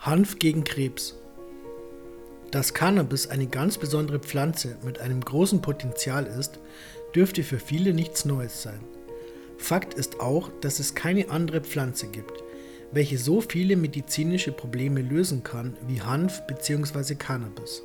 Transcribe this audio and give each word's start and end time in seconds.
Hanf 0.00 0.38
gegen 0.38 0.64
Krebs. 0.64 1.14
Dass 2.50 2.72
Cannabis 2.72 3.26
eine 3.26 3.46
ganz 3.46 3.76
besondere 3.76 4.18
Pflanze 4.18 4.78
mit 4.82 4.98
einem 4.98 5.20
großen 5.20 5.60
Potenzial 5.60 6.24
ist, 6.24 6.58
dürfte 7.14 7.42
für 7.42 7.58
viele 7.58 7.92
nichts 7.92 8.24
Neues 8.24 8.62
sein. 8.62 8.80
Fakt 9.58 9.92
ist 9.92 10.18
auch, 10.20 10.48
dass 10.62 10.78
es 10.78 10.94
keine 10.94 11.28
andere 11.28 11.60
Pflanze 11.60 12.06
gibt, 12.06 12.32
welche 12.92 13.18
so 13.18 13.42
viele 13.42 13.76
medizinische 13.76 14.52
Probleme 14.52 15.02
lösen 15.02 15.42
kann 15.44 15.76
wie 15.86 16.00
Hanf 16.00 16.46
bzw. 16.46 17.14
Cannabis. 17.16 17.82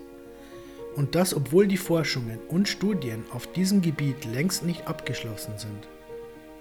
Und 0.95 1.15
das 1.15 1.35
obwohl 1.35 1.67
die 1.67 1.75
Forschungen 1.75 2.39
und 2.47 2.69
Studien 2.69 3.25
auf 3.31 3.51
diesem 3.51 3.81
Gebiet 3.81 4.23
längst 4.23 4.63
nicht 4.63 4.87
abgeschlossen 4.87 5.57
sind. 5.57 5.89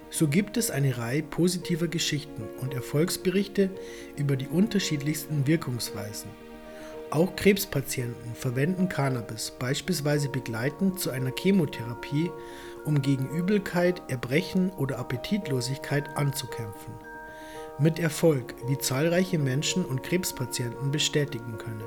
So 0.09 0.27
gibt 0.27 0.57
es 0.57 0.71
eine 0.71 0.97
Reihe 0.97 1.23
positiver 1.23 1.87
Geschichten 1.87 2.43
und 2.61 2.73
Erfolgsberichte 2.73 3.69
über 4.15 4.35
die 4.35 4.47
unterschiedlichsten 4.47 5.47
Wirkungsweisen. 5.47 6.29
Auch 7.11 7.35
Krebspatienten 7.35 8.33
verwenden 8.33 8.89
Cannabis 8.89 9.51
beispielsweise 9.51 10.29
begleitend 10.29 10.99
zu 10.99 11.11
einer 11.11 11.31
Chemotherapie, 11.37 12.31
um 12.83 13.01
gegen 13.01 13.29
Übelkeit, 13.29 14.01
Erbrechen 14.09 14.69
oder 14.71 14.99
Appetitlosigkeit 14.99 16.17
anzukämpfen. 16.17 16.93
Mit 17.77 17.99
Erfolg, 17.99 18.55
wie 18.67 18.77
zahlreiche 18.77 19.37
Menschen 19.37 19.85
und 19.85 20.03
Krebspatienten 20.03 20.91
bestätigen 20.91 21.57
können. 21.57 21.83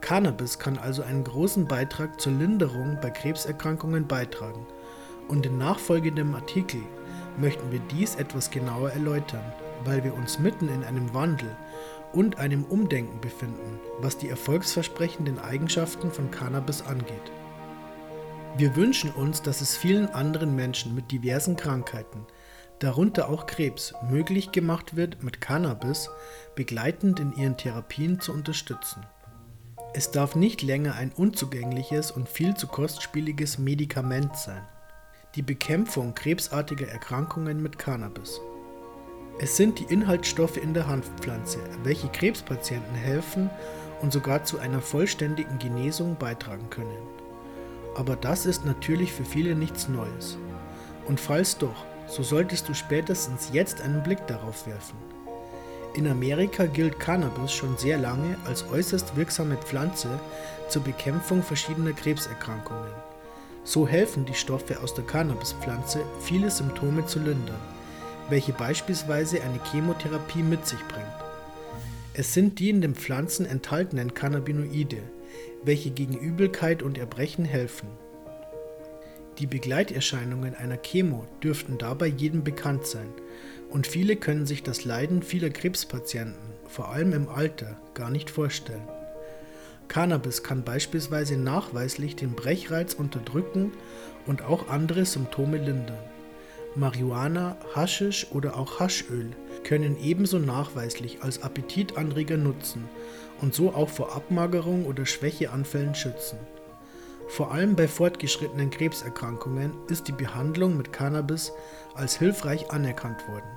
Cannabis 0.00 0.58
kann 0.58 0.78
also 0.78 1.02
einen 1.02 1.24
großen 1.24 1.66
Beitrag 1.66 2.20
zur 2.20 2.32
Linderung 2.32 2.98
bei 3.00 3.10
Krebserkrankungen 3.10 4.06
beitragen 4.06 4.66
und 5.28 5.46
in 5.46 5.58
nachfolgendem 5.58 6.34
Artikel 6.34 6.80
möchten 7.38 7.70
wir 7.72 7.80
dies 7.90 8.14
etwas 8.14 8.50
genauer 8.50 8.90
erläutern, 8.90 9.44
weil 9.84 10.04
wir 10.04 10.14
uns 10.14 10.38
mitten 10.38 10.68
in 10.68 10.84
einem 10.84 11.12
Wandel 11.14 11.56
und 12.12 12.38
einem 12.38 12.64
Umdenken 12.64 13.20
befinden, 13.20 13.80
was 14.00 14.16
die 14.18 14.28
erfolgsversprechenden 14.28 15.38
Eigenschaften 15.38 16.10
von 16.10 16.30
Cannabis 16.30 16.82
angeht. 16.82 17.32
Wir 18.56 18.76
wünschen 18.76 19.10
uns, 19.10 19.42
dass 19.42 19.60
es 19.60 19.76
vielen 19.76 20.08
anderen 20.10 20.54
Menschen 20.54 20.94
mit 20.94 21.10
diversen 21.10 21.56
Krankheiten, 21.56 22.24
darunter 22.78 23.28
auch 23.28 23.46
Krebs, 23.46 23.94
möglich 24.08 24.52
gemacht 24.52 24.94
wird, 24.96 25.22
mit 25.24 25.40
Cannabis 25.40 26.10
begleitend 26.54 27.18
in 27.18 27.34
ihren 27.36 27.56
Therapien 27.56 28.20
zu 28.20 28.32
unterstützen. 28.32 29.04
Es 29.92 30.10
darf 30.10 30.36
nicht 30.36 30.62
länger 30.62 30.94
ein 30.94 31.12
unzugängliches 31.12 32.10
und 32.10 32.28
viel 32.28 32.54
zu 32.54 32.68
kostspieliges 32.68 33.58
Medikament 33.58 34.36
sein 34.36 34.62
die 35.34 35.42
Bekämpfung 35.42 36.14
krebsartiger 36.14 36.86
Erkrankungen 36.86 37.60
mit 37.60 37.76
Cannabis. 37.76 38.40
Es 39.40 39.56
sind 39.56 39.80
die 39.80 39.92
Inhaltsstoffe 39.92 40.56
in 40.56 40.74
der 40.74 40.86
Hanfpflanze, 40.86 41.58
welche 41.82 42.06
Krebspatienten 42.08 42.94
helfen 42.94 43.50
und 44.00 44.12
sogar 44.12 44.44
zu 44.44 44.60
einer 44.60 44.80
vollständigen 44.80 45.58
Genesung 45.58 46.16
beitragen 46.16 46.70
können. 46.70 47.02
Aber 47.96 48.14
das 48.14 48.46
ist 48.46 48.64
natürlich 48.64 49.12
für 49.12 49.24
viele 49.24 49.56
nichts 49.56 49.88
Neues. 49.88 50.38
Und 51.06 51.18
falls 51.18 51.58
doch, 51.58 51.84
so 52.06 52.22
solltest 52.22 52.68
du 52.68 52.74
spätestens 52.74 53.50
jetzt 53.52 53.80
einen 53.80 54.04
Blick 54.04 54.24
darauf 54.28 54.68
werfen. 54.68 54.98
In 55.94 56.06
Amerika 56.06 56.66
gilt 56.66 57.00
Cannabis 57.00 57.52
schon 57.52 57.76
sehr 57.76 57.98
lange 57.98 58.36
als 58.46 58.64
äußerst 58.70 59.16
wirksame 59.16 59.56
Pflanze 59.56 60.20
zur 60.68 60.82
Bekämpfung 60.82 61.42
verschiedener 61.42 61.92
Krebserkrankungen. 61.92 63.13
So 63.64 63.88
helfen 63.88 64.26
die 64.26 64.34
Stoffe 64.34 64.80
aus 64.80 64.94
der 64.94 65.04
Cannabispflanze, 65.04 66.00
viele 66.20 66.50
Symptome 66.50 67.06
zu 67.06 67.18
lindern, 67.18 67.60
welche 68.28 68.52
beispielsweise 68.52 69.42
eine 69.42 69.58
Chemotherapie 69.70 70.42
mit 70.42 70.66
sich 70.66 70.80
bringt. 70.88 71.06
Es 72.12 72.34
sind 72.34 72.58
die 72.58 72.68
in 72.70 72.82
den 72.82 72.94
Pflanzen 72.94 73.46
enthaltenen 73.46 74.12
Cannabinoide, 74.12 75.02
welche 75.64 75.90
gegen 75.90 76.16
Übelkeit 76.18 76.82
und 76.82 76.98
Erbrechen 76.98 77.46
helfen. 77.46 77.88
Die 79.38 79.46
Begleiterscheinungen 79.46 80.54
einer 80.54 80.76
Chemo 80.76 81.26
dürften 81.42 81.78
dabei 81.78 82.06
jedem 82.06 82.44
bekannt 82.44 82.86
sein 82.86 83.08
und 83.70 83.86
viele 83.86 84.14
können 84.14 84.46
sich 84.46 84.62
das 84.62 84.84
Leiden 84.84 85.22
vieler 85.22 85.50
Krebspatienten, 85.50 86.52
vor 86.68 86.90
allem 86.90 87.12
im 87.12 87.28
Alter, 87.28 87.76
gar 87.94 88.10
nicht 88.10 88.30
vorstellen. 88.30 88.86
Cannabis 89.88 90.42
kann 90.42 90.64
beispielsweise 90.64 91.36
nachweislich 91.36 92.16
den 92.16 92.32
Brechreiz 92.32 92.94
unterdrücken 92.94 93.72
und 94.26 94.42
auch 94.42 94.68
andere 94.68 95.04
Symptome 95.04 95.58
lindern. 95.58 95.98
Marihuana, 96.76 97.56
Haschisch 97.74 98.26
oder 98.32 98.56
auch 98.56 98.80
Haschöl 98.80 99.30
können 99.62 99.96
ebenso 100.02 100.38
nachweislich 100.38 101.22
als 101.22 101.42
Appetitanreger 101.42 102.36
nutzen 102.36 102.88
und 103.40 103.54
so 103.54 103.72
auch 103.72 103.88
vor 103.88 104.16
Abmagerung 104.16 104.86
oder 104.86 105.06
Schwächeanfällen 105.06 105.94
schützen. 105.94 106.38
Vor 107.28 107.52
allem 107.52 107.76
bei 107.76 107.86
fortgeschrittenen 107.86 108.70
Krebserkrankungen 108.70 109.72
ist 109.88 110.08
die 110.08 110.12
Behandlung 110.12 110.76
mit 110.76 110.92
Cannabis 110.92 111.52
als 111.94 112.18
hilfreich 112.18 112.70
anerkannt 112.70 113.26
worden. 113.28 113.48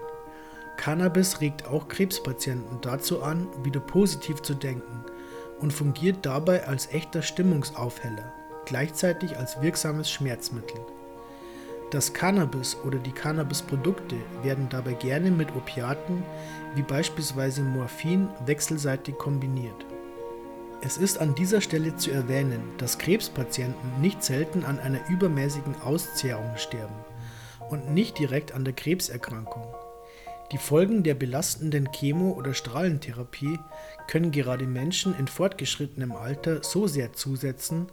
Cannabis 0.78 1.42
regt 1.42 1.66
auch 1.68 1.88
Krebspatienten 1.88 2.80
dazu 2.82 3.24
an, 3.24 3.48
wieder 3.64 3.80
positiv 3.80 4.44
zu 4.44 4.54
denken 4.54 5.04
und 5.60 5.74
fungiert 5.74 6.26
dabei 6.26 6.68
als 6.68 6.92
echter 6.92 7.22
Stimmungsaufheller, 7.22 8.34
gleichzeitig 8.66 9.38
als 9.38 9.62
wirksames 9.62 10.10
Schmerzmittel. 10.10 10.80
Das 11.92 12.14
Cannabis 12.14 12.76
oder 12.86 12.98
die 12.98 13.14
Cannabisprodukte 13.14 14.18
werden 14.44 14.68
dabei 14.70 14.94
gerne 14.94 15.32
mit 15.32 15.56
Opiaten 15.56 16.24
wie 16.76 16.82
beispielsweise 16.82 17.62
Morphin 17.62 18.28
wechselseitig 18.46 19.18
kombiniert. 19.18 19.86
Es 20.82 20.98
ist 20.98 21.20
an 21.20 21.34
dieser 21.34 21.62
Stelle 21.62 21.96
zu 21.96 22.12
erwähnen, 22.12 22.62
dass 22.78 22.98
Krebspatienten 22.98 24.02
nicht 24.02 24.22
selten 24.22 24.64
an 24.66 24.80
einer 24.80 25.00
übermäßigen 25.10 25.82
Auszehrung 25.82 26.52
sterben 26.58 26.94
und 27.70 27.94
nicht 27.94 28.20
direkt 28.20 28.52
an 28.52 28.64
der 28.64 28.74
Krebserkrankung. 28.74 29.64
Die 30.54 30.58
Folgen 30.58 31.04
der 31.04 31.14
belastenden 31.14 31.90
Chemo- 31.92 32.34
oder 32.34 32.54
Strahlentherapie 32.54 33.60
können 34.08 34.32
gerade 34.32 34.66
Menschen 34.66 35.14
in 35.20 35.28
fortgeschrittenem 35.28 36.14
Alter 36.14 36.64
so 36.64 36.88
sehr 36.88 37.12
zusetzen, 37.12 37.88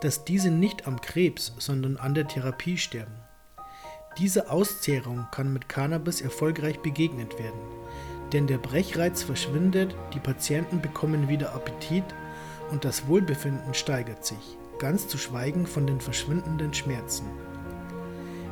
dass 0.00 0.24
diese 0.24 0.50
nicht 0.50 0.88
am 0.88 1.00
Krebs, 1.00 1.54
sondern 1.58 1.96
an 1.96 2.14
der 2.14 2.26
Therapie 2.26 2.78
sterben. 2.78 3.14
Diese 4.18 4.50
Auszehrung 4.50 5.28
kann 5.30 5.52
mit 5.52 5.68
Cannabis 5.68 6.20
erfolgreich 6.20 6.80
begegnet 6.80 7.38
werden, 7.38 7.60
denn 8.32 8.48
der 8.48 8.58
Brechreiz 8.58 9.22
verschwindet, 9.22 9.94
die 10.12 10.18
Patienten 10.18 10.80
bekommen 10.80 11.28
wieder 11.28 11.54
Appetit 11.54 12.04
und 12.72 12.84
das 12.84 13.06
Wohlbefinden 13.06 13.72
steigert 13.72 14.24
sich, 14.24 14.58
ganz 14.80 15.06
zu 15.06 15.16
schweigen 15.16 15.64
von 15.64 15.86
den 15.86 16.00
verschwindenden 16.00 16.74
Schmerzen. 16.74 17.26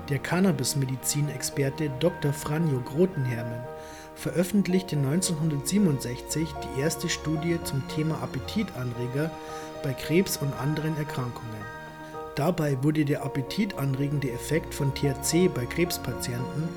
Der 0.08 0.18
Cannabis-Medizin-Experte 0.20 1.90
Dr. 2.00 2.32
Franjo 2.32 2.80
Grotenhermen 2.80 3.60
veröffentlichte 4.14 4.96
1967 4.96 6.48
die 6.48 6.80
erste 6.80 7.10
Studie 7.10 7.58
zum 7.64 7.86
Thema 7.88 8.22
Appetitanreger 8.22 9.30
bei 9.82 9.92
Krebs 9.92 10.38
und 10.38 10.50
anderen 10.54 10.96
Erkrankungen. 10.96 11.60
Dabei 12.36 12.82
wurde 12.82 13.04
der 13.04 13.22
appetitanregende 13.22 14.30
Effekt 14.30 14.72
von 14.72 14.94
THC 14.94 15.48
bei 15.54 15.66
Krebspatienten 15.66 16.68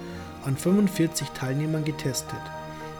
an 0.43 0.57
45 0.57 1.29
Teilnehmern 1.29 1.85
getestet, 1.85 2.41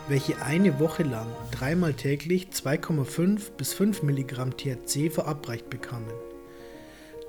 welche 0.08 0.42
eine 0.42 0.80
Woche 0.80 1.04
lang 1.04 1.28
dreimal 1.52 1.94
täglich 1.94 2.48
2,5 2.54 3.52
bis 3.58 3.74
5 3.74 4.04
Milligramm 4.04 4.56
THC 4.56 5.10
verabreicht 5.12 5.70
bekamen. 5.70 6.31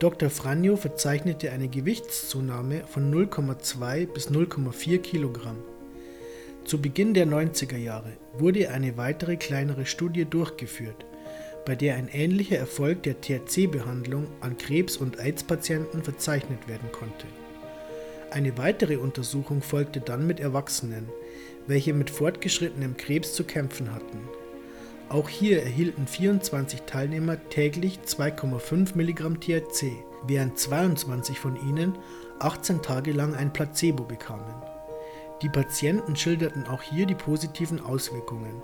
Dr. 0.03 0.31
Franjo 0.31 0.75
verzeichnete 0.75 1.53
eine 1.53 1.69
Gewichtszunahme 1.69 2.83
von 2.89 3.15
0,2 3.15 4.13
bis 4.13 4.31
0,4 4.31 4.99
Kilogramm. 4.99 5.59
Zu 6.65 6.83
Beginn 6.83 7.15
der 7.15 7.29
90er 7.29 7.77
Jahre 7.77 8.11
wurde 8.37 8.71
eine 8.71 8.97
weitere 8.97 9.37
kleinere 9.37 9.87
Studie 9.87 10.25
durchgeführt, 10.25 11.07
bei 11.65 11.77
der 11.77 11.95
ein 11.95 12.09
ähnlicher 12.09 12.59
Erfolg 12.59 13.05
der 13.05 13.21
THC-Behandlung 13.21 14.27
an 14.41 14.59
Krebs- 14.59 14.97
und 14.97 15.21
AIDS-Patienten 15.21 16.03
verzeichnet 16.03 16.67
werden 16.67 16.91
konnte. 16.91 17.29
Eine 18.33 18.59
weitere 18.59 18.97
Untersuchung 18.97 19.63
folgte 19.63 20.01
dann 20.01 20.27
mit 20.27 20.41
Erwachsenen, 20.41 21.09
welche 21.69 21.95
mit 21.95 22.11
fortgeschrittenem 22.11 22.97
Krebs 22.97 23.35
zu 23.35 23.45
kämpfen 23.45 23.95
hatten. 23.95 24.19
Auch 25.13 25.29
hier 25.29 25.63
erhielten 25.63 26.07
24 26.07 26.83
Teilnehmer 26.87 27.37
täglich 27.51 28.01
2,5 28.07 28.97
Milligramm 28.97 29.41
THC, 29.41 29.93
während 30.27 30.59
22 30.59 31.39
von 31.39 31.57
ihnen 31.69 31.99
18 32.39 32.81
Tage 32.81 33.13
lang 33.13 33.35
ein 33.35 33.53
Placebo 33.53 34.05
bekamen. 34.05 34.55
Die 35.43 35.51
Patienten 35.51 36.17
schilderten 36.17 36.67
auch 36.67 36.81
hier 36.81 37.05
die 37.05 37.15
positiven 37.15 37.79
Auswirkungen, 37.79 38.63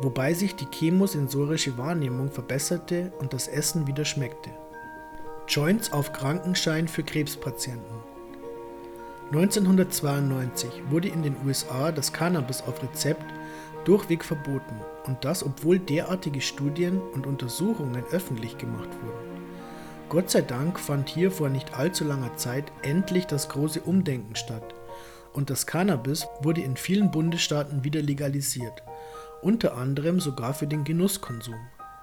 wobei 0.00 0.32
sich 0.32 0.56
die 0.56 0.68
chemosensorische 0.72 1.76
Wahrnehmung 1.76 2.30
verbesserte 2.30 3.12
und 3.18 3.34
das 3.34 3.46
Essen 3.46 3.86
wieder 3.86 4.06
schmeckte. 4.06 4.48
Joints 5.46 5.92
auf 5.92 6.14
Krankenschein 6.14 6.88
für 6.88 7.02
Krebspatienten 7.02 8.12
1992 9.32 10.70
wurde 10.90 11.08
in 11.08 11.22
den 11.22 11.36
USA 11.46 11.90
das 11.90 12.12
Cannabis 12.12 12.62
auf 12.62 12.82
Rezept 12.82 13.24
durchweg 13.84 14.24
verboten 14.24 14.76
und 15.06 15.24
das 15.24 15.44
obwohl 15.44 15.78
derartige 15.78 16.40
Studien 16.40 17.00
und 17.12 17.26
Untersuchungen 17.26 18.04
öffentlich 18.12 18.58
gemacht 18.58 18.90
wurden. 19.02 19.42
Gott 20.08 20.30
sei 20.30 20.42
Dank 20.42 20.78
fand 20.78 21.08
hier 21.08 21.30
vor 21.30 21.48
nicht 21.48 21.74
allzu 21.74 22.04
langer 22.04 22.36
Zeit 22.36 22.70
endlich 22.82 23.26
das 23.26 23.48
große 23.48 23.80
Umdenken 23.80 24.36
statt 24.36 24.74
und 25.32 25.50
das 25.50 25.66
Cannabis 25.66 26.26
wurde 26.40 26.60
in 26.60 26.76
vielen 26.76 27.10
Bundesstaaten 27.10 27.84
wieder 27.84 28.02
legalisiert, 28.02 28.82
unter 29.40 29.76
anderem 29.76 30.20
sogar 30.20 30.54
für 30.54 30.66
den 30.66 30.84
Genusskonsum. 30.84 31.56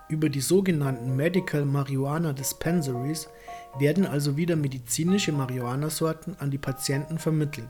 Über 0.09 0.29
die 0.29 0.41
sogenannten 0.41 1.15
Medical 1.15 1.65
Marijuana 1.65 2.33
Dispensaries 2.33 3.29
werden 3.77 4.07
also 4.07 4.35
wieder 4.37 4.55
medizinische 4.55 5.31
Marihuana-Sorten 5.31 6.35
an 6.39 6.49
die 6.49 6.57
Patienten 6.57 7.19
vermittelt. 7.19 7.69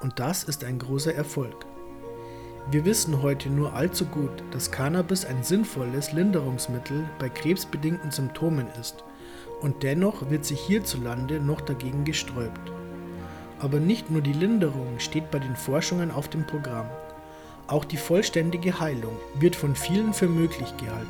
Und 0.00 0.20
das 0.20 0.44
ist 0.44 0.62
ein 0.62 0.78
großer 0.78 1.14
Erfolg. 1.14 1.66
Wir 2.70 2.86
wissen 2.86 3.20
heute 3.20 3.50
nur 3.50 3.74
allzu 3.74 4.06
gut, 4.06 4.42
dass 4.50 4.70
Cannabis 4.70 5.26
ein 5.26 5.42
sinnvolles 5.42 6.12
Linderungsmittel 6.12 7.04
bei 7.18 7.28
krebsbedingten 7.28 8.10
Symptomen 8.10 8.66
ist 8.80 9.04
und 9.60 9.82
dennoch 9.82 10.30
wird 10.30 10.46
sich 10.46 10.60
hierzulande 10.60 11.40
noch 11.40 11.60
dagegen 11.60 12.04
gesträubt. 12.04 12.72
Aber 13.58 13.80
nicht 13.80 14.10
nur 14.10 14.22
die 14.22 14.32
Linderung 14.32 14.98
steht 14.98 15.30
bei 15.30 15.40
den 15.40 15.56
Forschungen 15.56 16.10
auf 16.10 16.28
dem 16.28 16.46
Programm, 16.46 16.86
auch 17.66 17.84
die 17.84 17.98
vollständige 17.98 18.80
Heilung 18.80 19.16
wird 19.38 19.56
von 19.56 19.76
vielen 19.76 20.14
für 20.14 20.28
möglich 20.28 20.74
gehalten. 20.78 21.06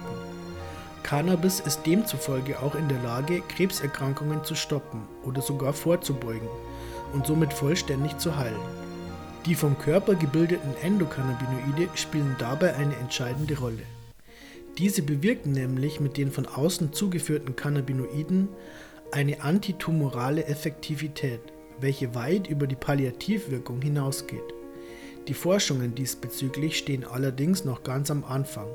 Cannabis 1.04 1.60
ist 1.60 1.86
demzufolge 1.86 2.60
auch 2.60 2.74
in 2.74 2.88
der 2.88 3.02
Lage, 3.02 3.42
Krebserkrankungen 3.42 4.42
zu 4.42 4.56
stoppen 4.56 5.02
oder 5.24 5.40
sogar 5.40 5.72
vorzubeugen 5.72 6.48
und 7.12 7.26
somit 7.26 7.52
vollständig 7.52 8.18
zu 8.18 8.36
heilen. 8.36 8.83
Die 9.46 9.54
vom 9.54 9.78
Körper 9.78 10.14
gebildeten 10.14 10.74
Endokannabinoide 10.82 11.90
spielen 11.96 12.34
dabei 12.38 12.76
eine 12.76 12.96
entscheidende 12.96 13.58
Rolle. 13.58 13.82
Diese 14.78 15.02
bewirken 15.02 15.52
nämlich 15.52 16.00
mit 16.00 16.16
den 16.16 16.32
von 16.32 16.46
außen 16.46 16.94
zugeführten 16.94 17.54
Cannabinoiden 17.54 18.48
eine 19.12 19.42
antitumorale 19.42 20.46
Effektivität, 20.46 21.40
welche 21.78 22.14
weit 22.14 22.48
über 22.48 22.66
die 22.66 22.74
Palliativwirkung 22.74 23.82
hinausgeht. 23.82 24.54
Die 25.28 25.34
Forschungen 25.34 25.94
diesbezüglich 25.94 26.78
stehen 26.78 27.04
allerdings 27.04 27.66
noch 27.66 27.82
ganz 27.82 28.10
am 28.10 28.24
Anfang. 28.24 28.68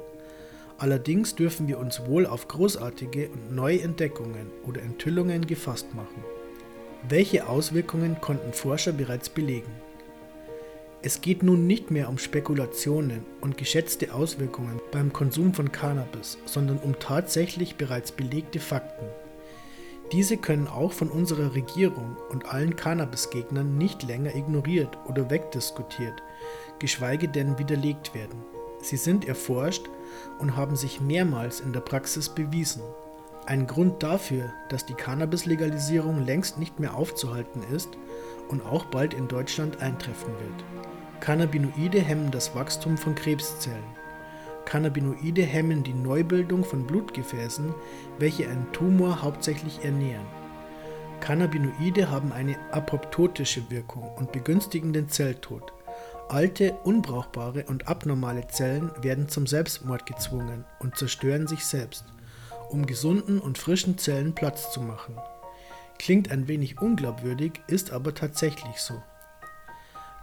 Allerdings 0.78 1.34
dürfen 1.34 1.68
wir 1.68 1.80
uns 1.80 2.06
wohl 2.06 2.28
auf 2.28 2.48
großartige 2.48 3.30
und 3.30 3.56
neue 3.56 3.82
Entdeckungen 3.82 4.52
oder 4.68 4.84
Enthüllungen 4.84 5.48
gefasst 5.48 5.96
machen. 5.96 6.24
Welche 7.08 7.48
Auswirkungen 7.48 8.22
konnten 8.22 8.54
Forscher 8.54 8.94
bereits 8.94 9.30
belegen? 9.30 9.72
Es 11.02 11.22
geht 11.22 11.44
nun 11.44 11.66
nicht 11.66 11.92
mehr 11.92 12.10
um 12.10 12.18
Spekulationen 12.18 13.26
und 13.40 13.58
geschätzte 13.58 14.14
Auswirkungen 14.14 14.82
beim 14.92 15.14
Konsum 15.14 15.54
von 15.54 15.72
Cannabis, 15.72 16.38
sondern 16.46 16.78
um 16.80 17.00
tatsächlich 17.00 17.78
bereits 17.78 18.12
belegte 18.12 18.60
Fakten. 18.60 19.06
Diese 20.12 20.36
können 20.36 20.68
auch 20.68 20.92
von 20.92 21.10
unserer 21.10 21.56
Regierung 21.56 22.18
und 22.30 22.54
allen 22.54 22.76
Cannabis-Gegnern 22.76 23.78
nicht 23.78 24.04
länger 24.04 24.36
ignoriert 24.36 24.98
oder 25.08 25.30
wegdiskutiert, 25.30 26.22
geschweige 26.80 27.30
denn 27.30 27.58
widerlegt 27.58 28.14
werden. 28.14 28.44
Sie 28.82 28.98
sind 28.98 29.26
erforscht 29.26 29.88
und 30.40 30.58
haben 30.58 30.76
sich 30.76 31.00
mehrmals 31.00 31.62
in 31.62 31.72
der 31.72 31.82
Praxis 31.82 32.28
bewiesen. 32.28 32.82
Ein 33.46 33.66
Grund 33.66 34.04
dafür, 34.04 34.52
dass 34.70 34.86
die 34.86 34.94
Cannabis-Legalisierung 34.94 36.24
längst 36.26 36.60
nicht 36.60 36.80
mehr 36.80 36.96
aufzuhalten 36.96 37.64
ist 37.74 37.90
und 38.50 38.66
auch 38.66 38.86
bald 38.86 39.14
in 39.14 39.28
Deutschland 39.28 39.82
eintreffen 39.82 40.34
wird. 40.34 40.64
Cannabinoide 41.20 42.00
hemmen 42.00 42.32
das 42.32 42.56
Wachstum 42.56 42.98
von 42.98 43.16
Krebszellen. 43.16 43.84
Cannabinoide 44.66 45.42
hemmen 45.42 45.84
die 45.84 45.94
Neubildung 45.94 46.64
von 46.64 46.86
Blutgefäßen, 46.86 47.74
welche 48.20 48.48
einen 48.48 48.72
Tumor 48.72 49.22
hauptsächlich 49.22 49.84
ernähren. 49.84 50.28
Cannabinoide 51.20 52.10
haben 52.10 52.32
eine 52.32 52.56
apoptotische 52.72 53.70
Wirkung 53.70 54.10
und 54.16 54.32
begünstigen 54.32 54.94
den 54.94 55.10
Zelltod. 55.10 55.74
Alte, 56.30 56.74
unbrauchbare 56.84 57.66
und 57.68 57.88
abnormale 57.88 58.48
Zellen 58.48 58.92
werden 59.02 59.28
zum 59.28 59.48
Selbstmord 59.48 60.06
gezwungen 60.06 60.64
und 60.80 60.96
zerstören 60.96 61.48
sich 61.48 61.66
selbst, 61.66 62.06
um 62.70 62.86
gesunden 62.86 63.40
und 63.40 63.58
frischen 63.58 63.98
Zellen 63.98 64.34
Platz 64.34 64.72
zu 64.72 64.82
machen. 64.82 65.18
Klingt 65.98 66.32
ein 66.32 66.48
wenig 66.48 66.80
unglaubwürdig, 66.80 67.62
ist 67.68 67.92
aber 67.92 68.14
tatsächlich 68.16 68.78
so. 68.78 69.02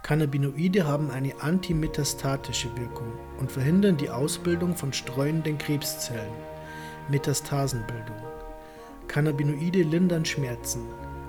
Cannabinoide 0.03 0.87
haben 0.87 1.11
eine 1.11 1.41
antimetastatische 1.41 2.75
Wirkung 2.77 3.11
und 3.39 3.51
verhindern 3.51 3.97
die 3.97 4.09
Ausbildung 4.09 4.75
von 4.75 4.93
streuenden 4.93 5.57
Krebszellen, 5.57 6.33
Metastasenbildung. 7.09 8.15
Cannabinoide 9.07 9.83
lindern 9.83 10.25
Schmerzen, 10.25 10.81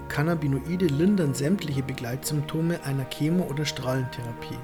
Cannabinoide 0.09 0.87
lindern 0.87 1.35
sämtliche 1.35 1.83
Begleitsymptome 1.83 2.83
einer 2.85 3.05
Chemo- 3.05 3.49
oder 3.49 3.65
Strahlentherapie. 3.65 4.59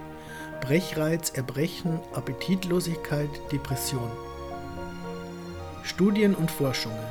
Brechreiz, 0.61 1.31
Erbrechen, 1.31 2.01
Appetitlosigkeit, 2.15 3.29
Depression. 3.53 4.11
Studien 5.85 6.35
und 6.35 6.51
Forschungen. 6.51 7.07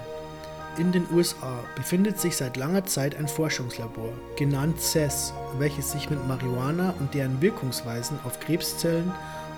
In 0.79 0.91
den 0.91 1.05
USA 1.13 1.63
befindet 1.75 2.19
sich 2.19 2.35
seit 2.35 2.57
langer 2.57 2.83
Zeit 2.85 3.15
ein 3.15 3.27
Forschungslabor, 3.27 4.11
genannt 4.35 4.81
CES, 4.81 5.31
welches 5.59 5.91
sich 5.91 6.09
mit 6.09 6.27
Marihuana 6.27 6.95
und 6.99 7.13
deren 7.13 7.39
Wirkungsweisen 7.39 8.17
auf 8.23 8.39
Krebszellen 8.39 9.11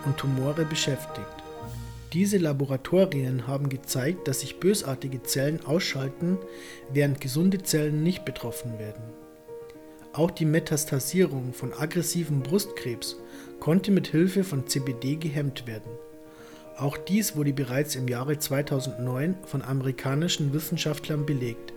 und 0.06 0.18
Tumore 0.18 0.66
beschäftigt. 0.66 1.26
Diese 2.12 2.38
Laboratorien 2.38 3.48
haben 3.48 3.70
gezeigt, 3.70 4.28
dass 4.28 4.42
sich 4.42 4.60
bösartige 4.60 5.24
Zellen 5.24 5.66
ausschalten, 5.66 6.38
während 6.92 7.22
gesunde 7.22 7.64
Zellen 7.64 8.04
nicht 8.04 8.26
betroffen 8.26 8.78
werden. 8.80 9.04
Auch 10.12 10.32
die 10.32 10.46
Metastasierung 10.46 11.54
von 11.54 11.74
aggressivem 11.74 12.42
Brustkrebs 12.42 13.16
konnte 13.62 13.92
mit 13.92 14.08
Hilfe 14.08 14.44
von 14.44 14.68
CBD 14.68 15.16
gehemmt 15.16 15.68
werden. 15.68 15.92
Auch 16.77 16.98
dies 16.98 17.38
wurde 17.38 17.54
bereits 17.54 17.95
im 17.95 18.07
Jahre 18.10 18.38
2009 18.38 19.36
von 19.45 19.62
amerikanischen 19.62 20.54
Wissenschaftlern 20.54 21.25
belegt. 21.25 21.72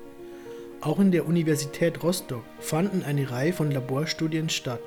Auch 0.81 0.99
in 0.99 1.13
der 1.13 1.27
Universität 1.27 2.03
Rostock 2.03 2.43
fanden 2.59 3.05
eine 3.05 3.31
Reihe 3.31 3.53
von 3.53 3.71
Laborstudien 3.71 4.49
statt, 4.49 4.81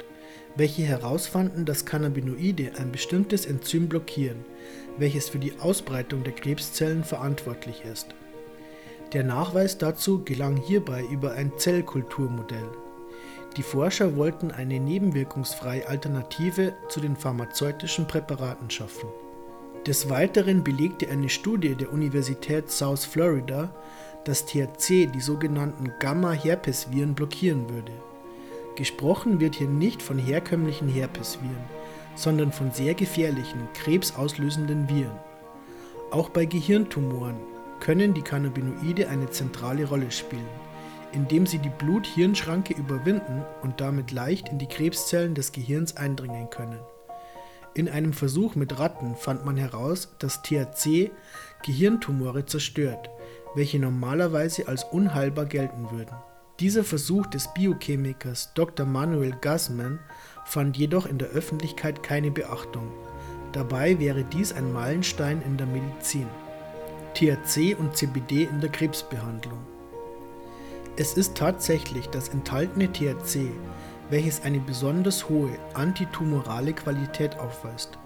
welche 0.58 0.84
herausfanden, 0.84 1.64
dass 1.64 1.86
Cannabinoide 1.86 2.74
ein 2.78 2.92
bestimmtes 2.92 3.46
Enzym 3.46 3.88
blockieren, 3.88 4.44
welches 4.98 5.30
für 5.30 5.40
die 5.40 5.54
Ausbreitung 5.60 6.26
der 6.26 6.34
Krebszellen 6.34 7.06
verantwortlich 7.06 7.84
ist. 7.90 8.08
Der 9.14 9.24
Nachweis 9.24 9.78
dazu 9.78 10.24
gelang 10.26 10.58
hierbei 10.58 11.04
über 11.10 11.34
ein 11.34 11.54
Zellkulturmodell. 11.58 12.70
Die 13.58 13.64
Forscher 13.64 14.16
wollten 14.18 14.52
eine 14.52 14.80
nebenwirkungsfreie 14.80 15.88
Alternative 15.88 16.74
zu 16.90 17.00
den 17.00 17.16
pharmazeutischen 17.16 18.08
Präparaten 18.08 18.70
schaffen. 18.70 19.10
Des 19.88 20.12
Weiteren 20.12 20.64
belegte 20.64 21.10
eine 21.10 21.28
Studie 21.28 21.74
der 21.74 21.92
Universität 21.92 22.70
South 22.70 23.04
Florida, 23.04 23.74
dass 24.26 24.46
THC 24.46 25.08
die 25.08 25.22
sogenannten 25.22 25.92
Gamma-Herpesviren 26.00 27.16
blockieren 27.16 27.68
würde. 27.68 27.92
Gesprochen 28.76 29.40
wird 29.40 29.56
hier 29.56 29.68
nicht 29.68 30.04
von 30.04 30.20
herkömmlichen 30.20 30.88
Herpesviren, 30.88 31.66
sondern 32.14 32.52
von 32.52 32.72
sehr 32.72 32.94
gefährlichen, 32.94 33.68
krebsauslösenden 33.74 34.88
Viren. 34.88 35.20
Auch 36.12 36.30
bei 36.30 36.46
Gehirntumoren 36.46 37.38
können 37.80 38.14
die 38.14 38.22
Cannabinoide 38.22 39.10
eine 39.10 39.32
zentrale 39.32 39.86
Rolle 39.86 40.12
spielen, 40.12 40.46
indem 41.12 41.48
sie 41.48 41.58
die 41.58 41.72
Blut-Hirn-Schranke 41.80 42.76
überwinden 42.76 43.44
und 43.64 43.82
damit 43.82 44.12
leicht 44.12 44.50
in 44.50 44.60
die 44.60 44.68
Krebszellen 44.68 45.34
des 45.34 45.52
Gehirns 45.52 45.98
eindringen 45.98 46.52
können. 46.52 46.78
In 47.74 47.88
einem 47.88 48.12
Versuch 48.12 48.56
mit 48.56 48.80
Ratten 48.80 49.16
fand 49.16 49.46
man 49.46 49.56
heraus, 49.56 50.10
dass 50.20 50.42
THC 50.42 51.12
Gehirntumore 51.64 52.46
zerstört, 52.46 53.10
welche 53.56 53.80
normalerweise 53.80 54.68
als 54.68 54.84
unheilbar 54.84 55.46
gelten 55.46 55.90
würden. 55.90 56.16
Dieser 56.60 56.84
Versuch 56.84 57.28
des 57.28 57.54
Biochemikers 57.54 58.54
Dr. 58.56 58.86
Manuel 58.86 59.34
Gassman 59.40 60.00
fand 60.44 60.76
jedoch 60.76 61.06
in 61.06 61.18
der 61.18 61.30
Öffentlichkeit 61.30 62.04
keine 62.04 62.30
Beachtung. 62.30 62.92
Dabei 63.54 63.98
wäre 64.00 64.26
dies 64.26 64.52
ein 64.52 64.74
Meilenstein 64.74 65.42
in 65.42 65.56
der 65.56 65.68
Medizin. 65.68 66.28
THC 67.14 67.76
und 67.80 67.96
CBD 67.96 68.44
in 68.44 68.60
der 68.60 68.70
Krebsbehandlung. 68.70 69.60
Es 70.98 71.14
ist 71.14 71.36
tatsächlich 71.36 72.08
das 72.08 72.30
enthaltene 72.30 72.92
THC, 72.92 73.50
welches 74.12 74.44
eine 74.44 74.60
besonders 74.60 75.30
hohe 75.30 75.58
antitumorale 75.74 76.74
Qualität 76.74 77.40
aufweist 77.40 77.98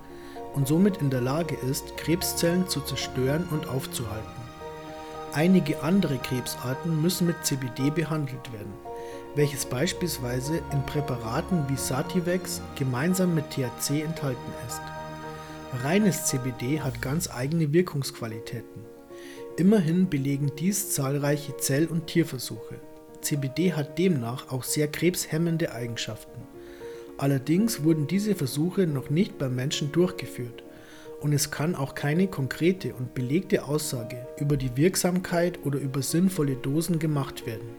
und 0.53 0.67
somit 0.67 0.97
in 0.97 1.09
der 1.09 1.21
Lage 1.21 1.55
ist, 1.69 1.97
Krebszellen 1.97 2.67
zu 2.69 2.79
zerstören 2.79 3.45
und 3.51 3.67
aufzuhalten. 3.67 4.45
Einige 5.33 5.83
andere 5.83 6.17
Krebsarten 6.17 7.01
müssen 7.01 7.27
mit 7.27 7.43
CBD 7.43 7.89
behandelt 7.89 8.53
werden, 8.53 8.73
welches 9.35 9.65
beispielsweise 9.65 10.61
in 10.71 10.85
Präparaten 10.85 11.65
wie 11.67 11.75
Sativex 11.75 12.61
gemeinsam 12.77 13.35
mit 13.35 13.49
THC 13.49 14.01
enthalten 14.03 14.53
ist. 14.65 14.81
Reines 15.83 16.25
CBD 16.25 16.79
hat 16.79 17.01
ganz 17.01 17.29
eigene 17.29 17.73
Wirkungsqualitäten. 17.73 18.85
Immerhin 19.57 20.07
belegen 20.09 20.51
dies 20.57 20.91
zahlreiche 20.91 21.57
Zell- 21.57 21.87
und 21.87 22.07
Tierversuche. 22.07 22.75
CBD 23.25 23.73
hat 23.73 23.97
demnach 23.97 24.51
auch 24.51 24.63
sehr 24.63 24.87
krebshemmende 24.87 25.73
Eigenschaften. 25.73 26.41
Allerdings 27.17 27.83
wurden 27.83 28.07
diese 28.07 28.35
Versuche 28.35 28.87
noch 28.87 29.09
nicht 29.09 29.37
beim 29.37 29.55
Menschen 29.55 29.91
durchgeführt 29.91 30.63
und 31.21 31.33
es 31.33 31.49
kann 31.49 31.73
auch 31.73 31.95
keine 31.95 32.27
konkrete 32.27 32.93
und 32.93 33.15
belegte 33.15 33.65
Aussage 33.65 34.27
über 34.37 34.57
die 34.57 34.77
Wirksamkeit 34.77 35.59
oder 35.65 35.79
über 35.79 36.01
sinnvolle 36.01 36.55
Dosen 36.55 36.99
gemacht 36.99 37.47
werden. 37.47 37.69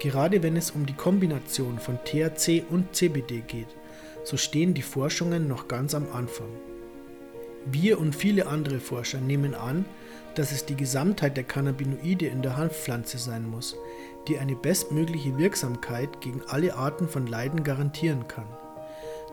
Gerade 0.00 0.42
wenn 0.42 0.56
es 0.56 0.70
um 0.72 0.84
die 0.84 0.92
Kombination 0.92 1.78
von 1.78 1.98
THC 2.04 2.64
und 2.68 2.94
CBD 2.94 3.42
geht, 3.46 3.68
so 4.22 4.36
stehen 4.36 4.74
die 4.74 4.82
Forschungen 4.82 5.48
noch 5.48 5.66
ganz 5.66 5.94
am 5.94 6.06
Anfang. 6.12 6.50
Wir 7.70 8.00
und 8.00 8.14
viele 8.14 8.46
andere 8.46 8.80
Forscher 8.80 9.20
nehmen 9.20 9.54
an, 9.54 9.84
dass 10.34 10.52
es 10.52 10.64
die 10.64 10.76
Gesamtheit 10.76 11.36
der 11.36 11.44
Cannabinoide 11.44 12.26
in 12.26 12.42
der 12.42 12.56
Hanfpflanze 12.56 13.18
sein 13.18 13.48
muss, 13.48 13.76
die 14.26 14.38
eine 14.38 14.56
bestmögliche 14.56 15.36
Wirksamkeit 15.36 16.20
gegen 16.20 16.42
alle 16.48 16.74
Arten 16.74 17.08
von 17.08 17.26
Leiden 17.26 17.64
garantieren 17.64 18.28
kann. 18.28 18.46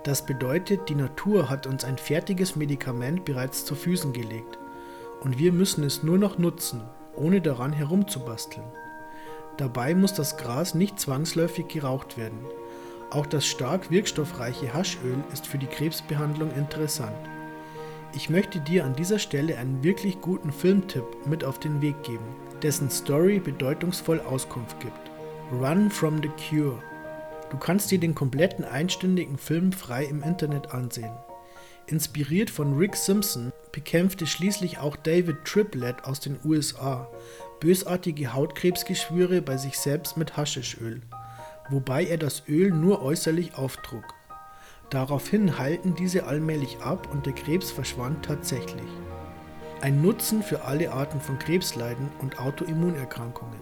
Das 0.03 0.25
bedeutet, 0.25 0.89
die 0.89 0.95
Natur 0.95 1.49
hat 1.49 1.65
uns 1.65 1.83
ein 1.83 1.97
fertiges 1.97 2.55
Medikament 2.55 3.25
bereits 3.25 3.65
zu 3.65 3.73
Füßen 3.75 4.13
gelegt 4.13 4.57
und 5.21 5.39
wir 5.39 5.51
müssen 5.51 5.83
es 5.83 6.03
nur 6.03 6.17
noch 6.17 6.37
nutzen, 6.37 6.81
ohne 7.15 7.41
daran 7.41 7.73
herumzubasteln. 7.73 8.65
Dabei 9.57 9.95
muss 9.95 10.13
das 10.13 10.37
Gras 10.37 10.75
nicht 10.75 10.99
zwangsläufig 10.99 11.67
geraucht 11.69 12.17
werden. 12.17 12.39
Auch 13.09 13.25
das 13.25 13.45
stark 13.45 13.89
wirkstoffreiche 13.89 14.73
Haschöl 14.73 15.23
ist 15.31 15.47
für 15.47 15.57
die 15.57 15.67
Krebsbehandlung 15.67 16.51
interessant. 16.51 17.15
Ich 18.15 18.29
möchte 18.29 18.61
dir 18.61 18.85
an 18.85 18.95
dieser 18.95 19.19
Stelle 19.19 19.57
einen 19.57 19.83
wirklich 19.83 20.21
guten 20.21 20.49
Filmtipp 20.49 21.03
mit 21.25 21.43
auf 21.43 21.59
den 21.59 21.81
Weg 21.81 22.01
geben, 22.03 22.23
dessen 22.63 22.89
Story 22.89 23.39
bedeutungsvoll 23.39 24.21
Auskunft 24.21 24.79
gibt. 24.79 25.11
Run 25.51 25.91
from 25.91 26.21
the 26.21 26.29
Cure. 26.49 26.81
Du 27.51 27.57
kannst 27.57 27.91
dir 27.91 27.99
den 27.99 28.15
kompletten 28.15 28.63
einstündigen 28.63 29.37
Film 29.37 29.73
frei 29.73 30.05
im 30.05 30.23
Internet 30.23 30.71
ansehen. 30.71 31.11
Inspiriert 31.87 32.49
von 32.49 32.77
Rick 32.77 32.95
Simpson 32.95 33.51
bekämpfte 33.73 34.25
schließlich 34.25 34.79
auch 34.79 34.95
David 34.95 35.43
Triplett 35.43 36.05
aus 36.05 36.21
den 36.21 36.39
USA 36.45 37.09
bösartige 37.59 38.33
Hautkrebsgeschwüre 38.33 39.41
bei 39.41 39.57
sich 39.57 39.77
selbst 39.77 40.15
mit 40.15 40.37
Haschischöl, 40.37 41.01
wobei 41.69 42.05
er 42.05 42.17
das 42.17 42.43
Öl 42.47 42.71
nur 42.71 43.01
äußerlich 43.01 43.55
auftrug. 43.55 44.05
Daraufhin 44.89 45.57
heilten 45.57 45.95
diese 45.95 46.25
allmählich 46.25 46.79
ab 46.81 47.09
und 47.11 47.25
der 47.25 47.33
Krebs 47.33 47.71
verschwand 47.71 48.25
tatsächlich. 48.25 48.85
Ein 49.81 50.01
Nutzen 50.01 50.43
für 50.43 50.63
alle 50.63 50.91
Arten 50.91 51.19
von 51.19 51.39
Krebsleiden 51.39 52.09
und 52.21 52.39
Autoimmunerkrankungen. 52.39 53.59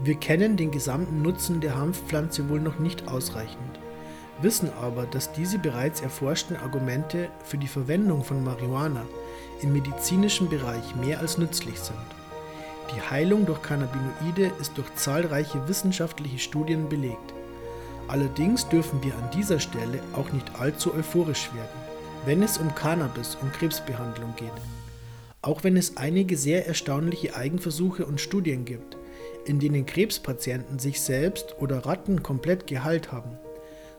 Wir 0.00 0.16
kennen 0.16 0.56
den 0.56 0.70
gesamten 0.70 1.22
Nutzen 1.22 1.60
der 1.60 1.76
Hanfpflanze 1.76 2.48
wohl 2.48 2.60
noch 2.60 2.78
nicht 2.78 3.08
ausreichend, 3.08 3.80
wissen 4.42 4.70
aber, 4.80 5.06
dass 5.06 5.32
diese 5.32 5.58
bereits 5.58 6.00
erforschten 6.00 6.56
Argumente 6.56 7.28
für 7.44 7.56
die 7.56 7.68
Verwendung 7.68 8.22
von 8.22 8.44
Marihuana 8.44 9.02
im 9.62 9.72
medizinischen 9.72 10.50
Bereich 10.50 10.94
mehr 10.96 11.20
als 11.20 11.38
nützlich 11.38 11.78
sind. 11.78 11.96
Die 12.94 13.00
Heilung 13.00 13.46
durch 13.46 13.62
Cannabinoide 13.62 14.52
ist 14.60 14.76
durch 14.76 14.94
zahlreiche 14.94 15.66
wissenschaftliche 15.68 16.38
Studien 16.38 16.88
belegt. 16.88 17.35
Allerdings 18.08 18.68
dürfen 18.68 19.02
wir 19.02 19.14
an 19.14 19.30
dieser 19.34 19.58
Stelle 19.58 20.00
auch 20.12 20.32
nicht 20.32 20.60
allzu 20.60 20.94
euphorisch 20.94 21.50
werden, 21.54 21.80
wenn 22.24 22.42
es 22.42 22.58
um 22.58 22.74
Cannabis 22.74 23.36
und 23.40 23.52
Krebsbehandlung 23.52 24.34
geht. 24.36 24.52
Auch 25.42 25.64
wenn 25.64 25.76
es 25.76 25.96
einige 25.96 26.36
sehr 26.36 26.66
erstaunliche 26.66 27.36
Eigenversuche 27.36 28.06
und 28.06 28.20
Studien 28.20 28.64
gibt, 28.64 28.96
in 29.44 29.58
denen 29.58 29.86
Krebspatienten 29.86 30.78
sich 30.78 31.00
selbst 31.00 31.56
oder 31.60 31.86
Ratten 31.86 32.22
komplett 32.22 32.66
geheilt 32.66 33.12
haben, 33.12 33.38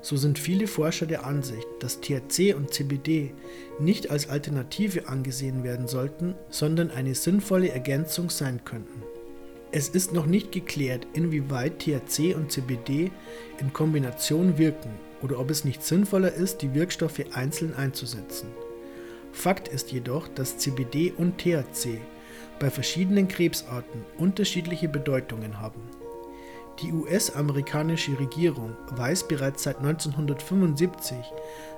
so 0.01 0.15
sind 0.15 0.39
viele 0.39 0.67
Forscher 0.67 1.05
der 1.05 1.25
Ansicht, 1.25 1.67
dass 1.79 1.99
THC 1.99 2.53
und 2.53 2.73
CBD 2.73 3.33
nicht 3.79 4.09
als 4.09 4.29
Alternative 4.29 5.07
angesehen 5.07 5.63
werden 5.63 5.87
sollten, 5.87 6.35
sondern 6.49 6.91
eine 6.91 7.15
sinnvolle 7.15 7.69
Ergänzung 7.69 8.29
sein 8.29 8.63
könnten. 8.63 9.03
Es 9.71 9.89
ist 9.89 10.13
noch 10.13 10.25
nicht 10.25 10.53
geklärt, 10.53 11.07
inwieweit 11.13 11.79
THC 11.79 12.35
und 12.35 12.51
CBD 12.51 13.11
in 13.59 13.73
Kombination 13.73 14.57
wirken 14.57 14.91
oder 15.21 15.39
ob 15.39 15.49
es 15.51 15.65
nicht 15.65 15.83
sinnvoller 15.83 16.33
ist, 16.33 16.61
die 16.61 16.73
Wirkstoffe 16.73 17.25
einzeln 17.33 17.75
einzusetzen. 17.75 18.47
Fakt 19.33 19.67
ist 19.67 19.91
jedoch, 19.91 20.29
dass 20.29 20.57
CBD 20.57 21.11
und 21.11 21.37
THC 21.37 21.99
bei 22.59 22.69
verschiedenen 22.69 23.27
Krebsarten 23.27 24.03
unterschiedliche 24.17 24.87
Bedeutungen 24.87 25.59
haben. 25.59 25.81
Die 26.81 26.93
US-amerikanische 26.93 28.17
Regierung 28.19 28.75
weiß 28.91 29.27
bereits 29.27 29.63
seit 29.63 29.79
1975, 29.79 31.17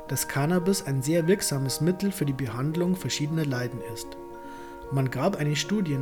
dass 0.08 0.28
Cannabis 0.28 0.84
ein 0.86 1.02
sehr 1.02 1.28
wirksames 1.28 1.82
Mittel 1.82 2.12
für 2.12 2.26
die 2.26 2.34
Behandlung 2.34 2.96
verschiedener 2.96 3.46
Leiden 3.46 3.80
ist. 3.94 4.08
Man 4.92 5.12
gab 5.12 5.36
einen 5.36 5.56
Studie 5.56 5.94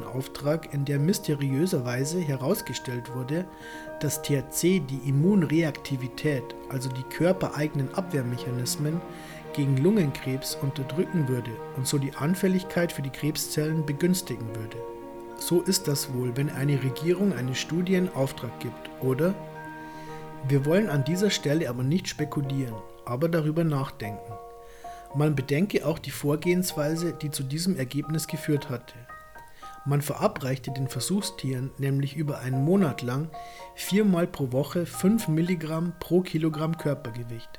in 0.71 0.85
der 0.85 0.97
mysteriöserweise 0.97 2.21
herausgestellt 2.21 3.13
wurde, 3.13 3.43
dass 3.99 4.21
THC 4.21 4.79
die 4.79 5.01
Immunreaktivität, 5.05 6.55
also 6.69 6.89
die 6.89 7.03
körpereigenen 7.03 7.93
Abwehrmechanismen 7.95 9.01
gegen 9.53 9.75
Lungenkrebs 9.75 10.55
unterdrücken 10.55 11.27
würde 11.27 11.51
und 11.75 11.85
so 11.85 11.97
die 11.97 12.13
Anfälligkeit 12.13 12.93
für 12.93 13.01
die 13.01 13.09
Krebszellen 13.09 13.85
begünstigen 13.85 14.47
würde. 14.55 14.77
So 15.37 15.61
ist 15.61 15.89
das 15.89 16.13
wohl, 16.13 16.37
wenn 16.37 16.49
eine 16.49 16.81
Regierung 16.81 17.33
eine 17.33 17.55
Studie 17.55 17.95
in 17.95 18.09
Auftrag 18.13 18.57
gibt, 18.61 18.89
oder? 19.01 19.35
Wir 20.47 20.65
wollen 20.65 20.89
an 20.89 21.03
dieser 21.03 21.29
Stelle 21.29 21.69
aber 21.69 21.83
nicht 21.83 22.07
spekulieren, 22.07 22.75
aber 23.03 23.27
darüber 23.27 23.65
nachdenken. 23.65 24.31
Man 25.15 25.35
bedenke 25.35 25.85
auch 25.85 25.99
die 25.99 26.11
Vorgehensweise, 26.11 27.13
die 27.13 27.31
zu 27.31 27.43
diesem 27.43 27.77
Ergebnis 27.77 28.27
geführt 28.27 28.69
hatte. 28.69 28.93
Man 29.85 30.01
verabreichte 30.01 30.71
den 30.71 30.89
Versuchstieren 30.89 31.71
nämlich 31.77 32.17
über 32.17 32.39
einen 32.39 32.65
Monat 32.65 33.01
lang 33.01 33.29
viermal 33.73 34.27
pro 34.27 34.51
Woche 34.51 34.85
5 34.85 35.29
Milligramm 35.29 35.93
pro 35.99 36.21
Kilogramm 36.21 36.77
Körpergewicht. 36.77 37.49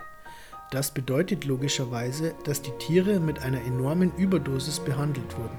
Das 0.70 0.92
bedeutet 0.92 1.46
logischerweise, 1.46 2.34
dass 2.44 2.60
die 2.60 2.76
Tiere 2.78 3.18
mit 3.18 3.38
einer 3.38 3.62
enormen 3.62 4.12
Überdosis 4.18 4.78
behandelt 4.80 5.38
wurden. 5.38 5.58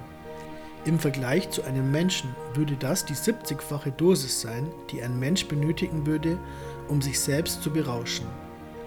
Im 0.85 0.99
Vergleich 0.99 1.49
zu 1.49 1.63
einem 1.63 1.91
Menschen 1.91 2.35
würde 2.53 2.75
das 2.75 3.03
die 3.03 3.15
70-fache 3.15 3.91
Dosis 3.91 4.39
sein, 4.39 4.67
die 4.91 5.01
ein 5.01 5.19
Mensch 5.19 5.47
benötigen 5.47 6.05
würde, 6.05 6.37
um 6.87 7.01
sich 7.01 7.19
selbst 7.19 7.63
zu 7.63 7.71
berauschen. 7.71 8.27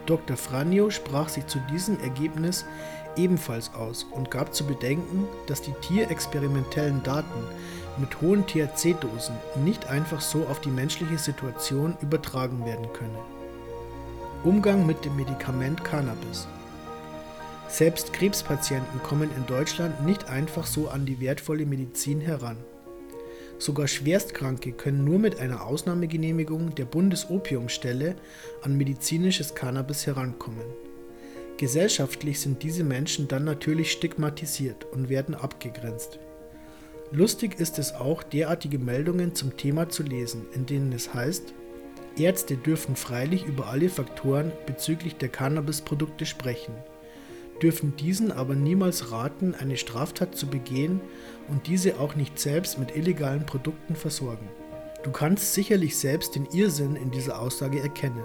Dr. 0.06 0.36
Franjo 0.36 0.90
sprach 0.90 1.28
sich 1.28 1.46
zu 1.46 1.58
diesem 1.70 2.00
Ergebnis 2.00 2.64
ebenfalls 3.16 3.72
aus 3.74 4.06
und 4.10 4.30
gab 4.30 4.54
zu 4.54 4.66
bedenken, 4.66 5.26
dass 5.46 5.62
die 5.62 5.74
tierexperimentellen 5.82 7.02
Daten 7.02 7.44
mit 7.98 8.20
hohen 8.20 8.46
THC-Dosen 8.46 9.34
nicht 9.64 9.86
einfach 9.88 10.20
so 10.20 10.46
auf 10.46 10.60
die 10.60 10.70
menschliche 10.70 11.18
Situation 11.18 11.96
übertragen 12.00 12.64
werden 12.64 12.86
könne. 12.92 13.18
Umgang 14.44 14.86
mit 14.86 15.04
dem 15.04 15.14
Medikament 15.16 15.84
Cannabis. 15.84 16.48
Selbst 17.68 18.12
Krebspatienten 18.12 19.02
kommen 19.02 19.30
in 19.36 19.46
Deutschland 19.46 20.04
nicht 20.04 20.28
einfach 20.28 20.66
so 20.66 20.88
an 20.88 21.06
die 21.06 21.20
wertvolle 21.20 21.64
Medizin 21.64 22.20
heran. 22.20 22.56
Sogar 23.58 23.86
Schwerstkranke 23.88 24.72
können 24.72 25.04
nur 25.04 25.18
mit 25.18 25.38
einer 25.38 25.64
Ausnahmegenehmigung 25.64 26.74
der 26.74 26.84
Bundesopiumstelle 26.84 28.16
an 28.62 28.76
medizinisches 28.76 29.54
Cannabis 29.54 30.06
herankommen. 30.06 30.66
Gesellschaftlich 31.58 32.40
sind 32.40 32.62
diese 32.62 32.82
Menschen 32.82 33.28
dann 33.28 33.44
natürlich 33.44 33.92
stigmatisiert 33.92 34.84
und 34.92 35.08
werden 35.08 35.34
abgegrenzt. 35.34 36.18
Lustig 37.12 37.60
ist 37.60 37.78
es 37.78 37.92
auch, 37.92 38.22
derartige 38.22 38.78
Meldungen 38.78 39.34
zum 39.34 39.56
Thema 39.56 39.88
zu 39.88 40.02
lesen, 40.02 40.46
in 40.54 40.66
denen 40.66 40.92
es 40.92 41.12
heißt, 41.12 41.52
Ärzte 42.18 42.56
dürfen 42.56 42.96
freilich 42.96 43.44
über 43.44 43.68
alle 43.68 43.88
Faktoren 43.88 44.52
bezüglich 44.66 45.16
der 45.16 45.28
Cannabisprodukte 45.28 46.26
sprechen, 46.26 46.74
dürfen 47.62 47.96
diesen 47.96 48.32
aber 48.32 48.54
niemals 48.54 49.12
raten, 49.12 49.54
eine 49.54 49.76
Straftat 49.76 50.34
zu 50.34 50.46
begehen 50.46 51.00
und 51.48 51.66
diese 51.66 52.00
auch 52.00 52.16
nicht 52.16 52.38
selbst 52.38 52.78
mit 52.78 52.96
illegalen 52.96 53.46
Produkten 53.46 53.94
versorgen. 53.94 54.48
Du 55.04 55.10
kannst 55.10 55.54
sicherlich 55.54 55.96
selbst 55.96 56.34
den 56.34 56.46
Irrsinn 56.46 56.96
in 56.96 57.10
dieser 57.10 57.40
Aussage 57.40 57.80
erkennen. 57.80 58.24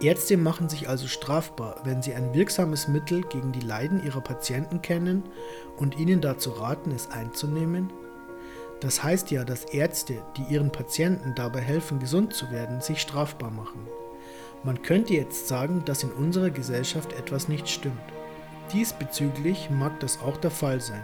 Ärzte 0.00 0.36
machen 0.36 0.68
sich 0.68 0.88
also 0.88 1.06
strafbar, 1.06 1.80
wenn 1.84 2.02
sie 2.02 2.14
ein 2.14 2.34
wirksames 2.34 2.88
Mittel 2.88 3.22
gegen 3.22 3.52
die 3.52 3.60
Leiden 3.60 4.04
ihrer 4.04 4.20
Patienten 4.20 4.82
kennen 4.82 5.22
und 5.76 5.98
ihnen 5.98 6.20
dazu 6.20 6.50
raten, 6.50 6.90
es 6.90 7.10
einzunehmen? 7.10 7.92
Das 8.80 9.02
heißt 9.02 9.30
ja, 9.30 9.44
dass 9.44 9.64
Ärzte, 9.66 10.22
die 10.36 10.52
ihren 10.52 10.72
Patienten 10.72 11.34
dabei 11.34 11.60
helfen, 11.60 12.00
gesund 12.00 12.34
zu 12.34 12.50
werden, 12.50 12.80
sich 12.80 13.00
strafbar 13.00 13.50
machen. 13.50 13.86
Man 14.64 14.82
könnte 14.82 15.14
jetzt 15.14 15.46
sagen, 15.46 15.82
dass 15.84 16.02
in 16.02 16.12
unserer 16.12 16.50
Gesellschaft 16.50 17.12
etwas 17.12 17.48
nicht 17.48 17.68
stimmt. 17.68 18.00
Diesbezüglich 18.72 19.70
mag 19.70 20.00
das 20.00 20.20
auch 20.20 20.36
der 20.36 20.50
Fall 20.50 20.80
sein. 20.80 21.02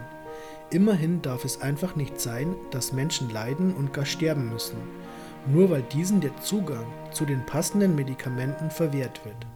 Immerhin 0.70 1.20
darf 1.20 1.44
es 1.44 1.60
einfach 1.60 1.96
nicht 1.96 2.20
sein, 2.20 2.54
dass 2.70 2.92
Menschen 2.92 3.30
leiden 3.30 3.74
und 3.74 3.92
gar 3.92 4.06
sterben 4.06 4.48
müssen, 4.50 4.78
nur 5.46 5.70
weil 5.70 5.82
diesen 5.82 6.20
der 6.20 6.36
Zugang 6.40 6.86
zu 7.12 7.24
den 7.24 7.44
passenden 7.44 7.94
Medikamenten 7.94 8.70
verwehrt 8.70 9.24
wird. 9.24 9.46